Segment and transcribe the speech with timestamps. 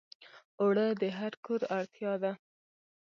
[0.61, 2.31] اوړه د هر کور اړتیا ده